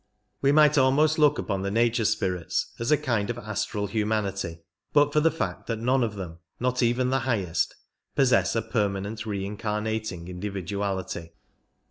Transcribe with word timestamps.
We 0.41 0.51
might 0.51 0.79
almost 0.79 1.19
look 1.19 1.37
upon 1.37 1.61
the 1.61 1.69
nature 1.69 2.05
spirits 2.05 2.73
as 2.79 2.91
a 2.91 2.97
kind 2.97 3.29
of 3.29 3.37
astral 3.37 3.85
humanity, 3.85 4.61
but 4.93 5.13
for 5.13 5.19
the 5.19 5.29
fact 5.29 5.67
that 5.67 5.77
none 5.77 6.03
of 6.03 6.15
them— 6.15 6.39
not 6.59 6.81
even 6.81 7.11
the 7.11 7.19
highest— 7.19 7.75
possess 8.15 8.55
a 8.55 8.63
permanent 8.63 9.27
reincarnating 9.27 10.25
individu 10.25 10.69
ality. 10.79 11.29